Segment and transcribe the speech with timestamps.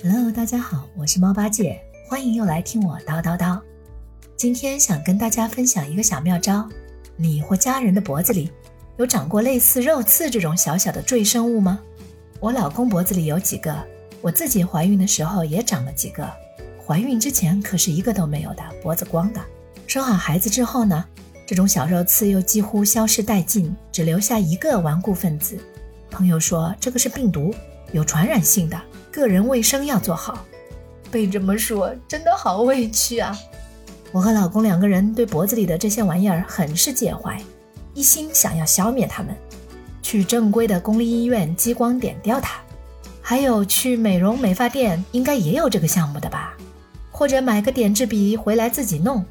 [0.00, 3.60] Hello，大家好，我是猫八戒，欢迎又来听我叨叨叨。
[4.36, 6.68] 今天想跟大家分享一个小妙招，
[7.16, 8.52] 你或家人的脖子里
[8.96, 11.80] 有长过类似肉刺这种小小的赘生物吗？
[12.38, 13.76] 我老公脖子里有几个，
[14.20, 16.32] 我自己怀孕的时候也长了几个，
[16.86, 19.40] 怀孕之前可是一个都没有的，脖子光的。
[19.88, 21.04] 生好孩子之后呢，
[21.44, 25.58] 这种小肉刺又几乎消失殆尽，只留下一个顽固分子。
[26.08, 27.52] 朋友说这个是病毒，
[27.90, 28.80] 有传染性的。
[29.18, 30.44] 个人卫生要做好，
[31.10, 33.36] 被这么说真的好委屈啊！
[34.12, 37.38] 我和老公两个人对脖子里的这些玩意儿很是介怀，
[37.94, 39.36] 一心想要消灭它们，
[40.00, 42.58] 去正规的公立医院激光点掉它，
[43.20, 46.56] 还有去美容美发店，应该也有这个项目的吧？
[47.10, 49.24] 或者买个点痣笔回来自己弄，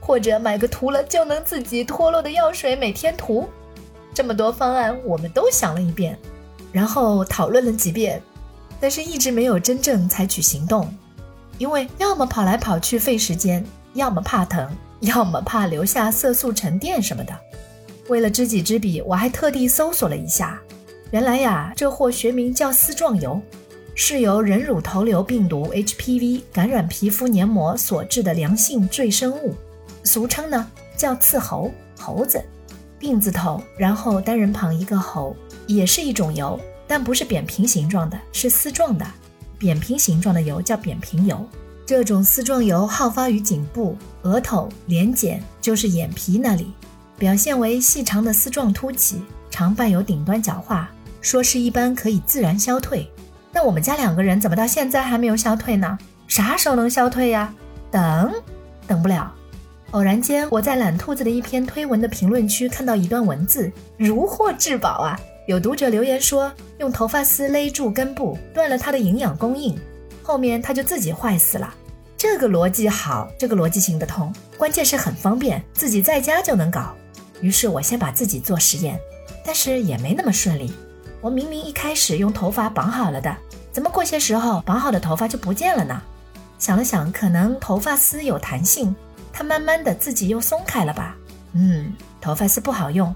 [0.00, 3.48] 或者买个涂了就能自己脱落的药水每天涂。
[4.12, 6.18] 这么多方案，我们都想了一遍，
[6.72, 8.20] 然后讨论了几遍。
[8.80, 10.92] 但是一直没有真正采取行动，
[11.58, 14.68] 因为要么跑来跑去费时间，要么怕疼，
[15.00, 17.38] 要么怕留下色素沉淀什么的。
[18.08, 20.58] 为了知己知彼，我还特地搜索了一下，
[21.10, 23.40] 原来呀，这货学名叫丝状疣，
[23.94, 29.54] 是由人乳头瘤病毒 HPV 感染皮肤黏膜所致的良性赘生物，
[30.02, 32.42] 俗称呢叫刺猴，猴子，
[32.98, 36.58] 病字头，然后单人旁一个猴，也是一种疣。
[36.90, 39.06] 但不是扁平形状的，是丝状的。
[39.60, 41.46] 扁平形状的疣叫扁平疣。
[41.86, 46.72] 这种丝状疣好发于颈部、额头、脸睑，就是眼皮那里，
[47.16, 53.08] 表现为细长的丝状凸起，常伴有顶端角化，说是一般可以自然消退。
[53.52, 55.96] 那我们家两个人怎么到现在还没有消退呢？
[56.26, 57.54] 啥时候能消退呀？
[57.88, 58.32] 等，
[58.88, 59.32] 等不了。
[59.92, 65.20] 偶然间，我在懒兔子的一篇推文的评论区看到一段文字，如获至宝啊！
[65.50, 69.76] 有读者留言说，用头发丝勒住根部，断了它的营养供应，
[70.22, 71.74] 后面它就自己坏死了。
[72.16, 76.94] 这个逻辑好，这个逻辑行得通，关键是很方便，自己在家就能搞。
[77.40, 78.96] 于是我先把自己做实验，
[79.44, 80.72] 但是也没那么顺利。
[81.20, 83.36] 我明明一开始用头发绑好了的，
[83.72, 86.00] 怎么过些时候绑好的头发就不见了呢？
[86.60, 88.94] 想了想，可能头发丝有弹性，
[89.32, 91.16] 它慢慢的自己又松开了吧。
[91.54, 93.12] 嗯，头发丝不好用。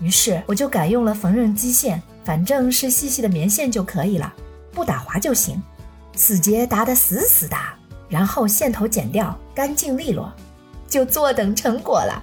[0.00, 4.32] 于是我就改用了缝纫机线，反正是细细的棉线就可以了，
[4.72, 5.62] 不打滑就行，
[6.14, 7.56] 死结打得死死的，
[8.08, 10.32] 然后线头剪掉，干净利落，
[10.88, 12.22] 就坐等成果了。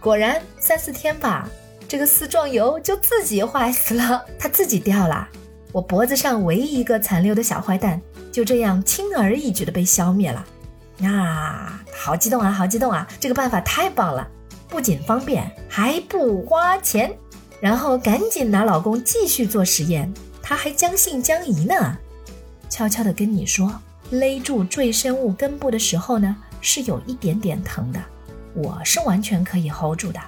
[0.00, 1.48] 果然三四天吧，
[1.88, 5.28] 这个丝状疣就自己坏死了，它自己掉了。
[5.72, 8.00] 我脖子上唯一一个残留的小坏蛋
[8.32, 10.44] 就这样轻而易举的被消灭了。
[11.02, 13.06] 啊，好激动啊，好激动啊！
[13.20, 14.26] 这个办法太棒了。
[14.68, 17.16] 不仅方便还不花钱，
[17.60, 20.12] 然后赶紧拿老公继续做实验，
[20.42, 21.96] 他还将信将疑呢。
[22.68, 23.72] 悄悄地跟你说，
[24.10, 28.00] 勒住赘生物根部的时候呢，是有一点点疼的，
[28.54, 30.20] 我是完全可以 hold 住的。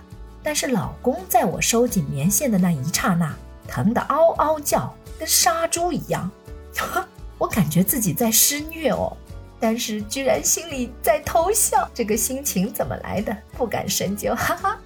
[0.42, 3.34] 但是老公在我收紧棉线的那一刹那，
[3.68, 6.30] 疼得嗷嗷叫，跟杀猪一样，
[7.36, 9.14] 我感觉自己在施虐哦。
[9.60, 13.36] 但是居然心里在偷笑，这个心情怎么来的？
[13.56, 14.78] 不敢深究，哈哈。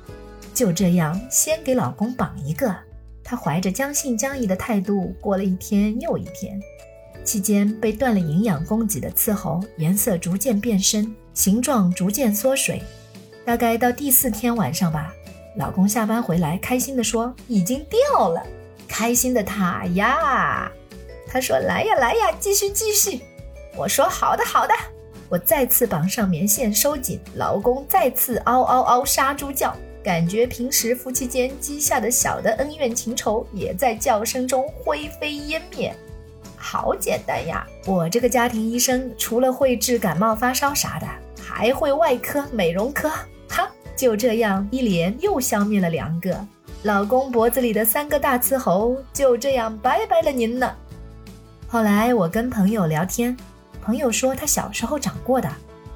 [0.52, 2.74] 就这样，先给老公绑一个。
[3.22, 6.60] 他怀着将信将疑的态度过了一天又一天，
[7.24, 12.82] 期间被断了营养供给的刺喉颜色逐渐变深，形状逐渐缩水。
[13.44, 15.12] 大概到第四天晚上吧，
[15.56, 18.42] 老公下班回来，开心地说：“已经掉了。”
[18.86, 20.70] 开心的他呀，
[21.26, 23.22] 他说：“来呀来呀，继续继续。”
[23.76, 24.74] 我说好的好的，
[25.28, 35.92] 我再次绑上棉线收紧，老公再次嗷嗷嗷杀猪叫，感觉平时夫妻间积下的小的恩怨情仇也在叫声中灰飞烟灭。
[36.56, 41.06] 好简单呀，我这个家庭医生除了会治感冒发烧啥的，
[41.42, 43.10] 还会外科美容科。
[43.48, 46.46] 哈，就这样一连又消灭了两个，
[46.84, 50.76] 老公脖子里的三个大刺猴就这样拜拜了您了。
[51.66, 53.36] 后来我跟朋友聊天。
[53.84, 55.48] 朋友说他小时候长过的，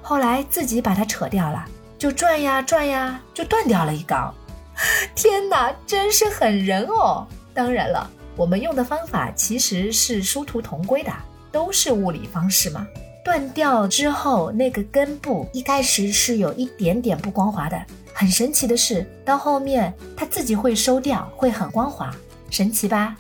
[0.03, 1.65] 后来自己把它扯掉了，
[1.97, 4.19] 就转呀转呀，就断掉了一根。
[5.17, 7.27] 天哪，真是狠人哦！
[7.53, 11.11] 当然了，我们用的方法其实是殊途同归的，
[11.51, 12.87] 都是物理方式嘛。
[13.25, 17.83] 断掉之后，那个根部一开始是有一点点不光滑的，
[18.15, 22.15] 很神奇的是，到后面它自己会收掉，会很光滑，
[22.51, 23.17] 神奇吧？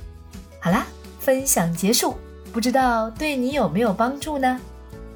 [0.60, 0.86] 好啦，
[1.18, 2.16] 分享结束。
[2.52, 4.60] 不知道对你有没有帮助呢？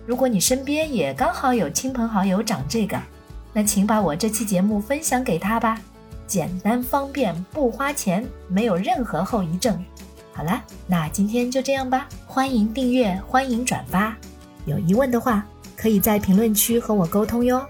[0.07, 2.99] 如果你身边也刚好有亲朋好友长这个，
[3.53, 5.81] 那请把我这期节目分享给他吧。
[6.27, 9.83] 简单方便，不花钱，没有任何后遗症。
[10.33, 12.09] 好了，那今天就这样吧。
[12.27, 14.17] 欢迎订阅，欢迎转发。
[14.65, 15.47] 有疑问的话，
[15.77, 17.65] 可以在评论区和我沟通哟。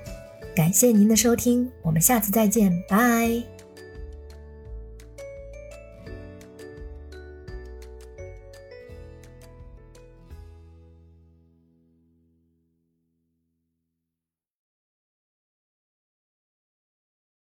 [0.54, 3.51] 感谢您的收听，我们下次再见，拜。